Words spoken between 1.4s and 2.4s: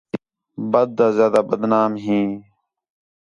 بدنام ہیں